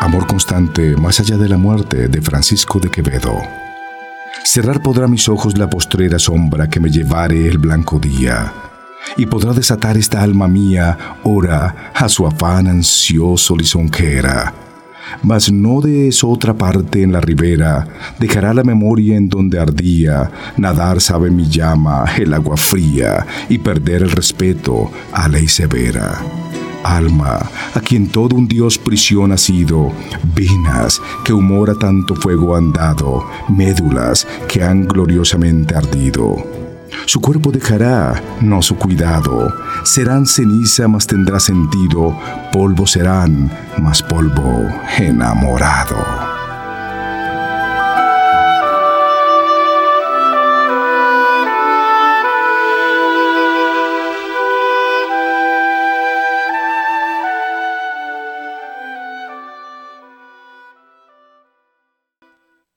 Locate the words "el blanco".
7.46-7.98